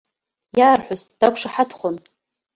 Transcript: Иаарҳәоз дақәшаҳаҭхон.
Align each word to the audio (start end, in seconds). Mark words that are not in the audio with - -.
Иаарҳәоз 0.59 1.01
дақәшаҳаҭхон. 1.19 1.95